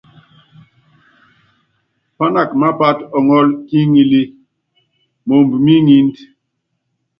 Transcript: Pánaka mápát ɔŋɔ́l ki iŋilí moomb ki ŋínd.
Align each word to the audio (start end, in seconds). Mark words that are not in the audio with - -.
Pánaka 2.17 2.53
mápát 2.61 2.97
ɔŋɔ́l 3.17 3.47
ki 3.67 3.77
iŋilí 3.83 4.21
moomb 5.27 5.51
ki 5.65 5.75
ŋínd. 5.87 6.13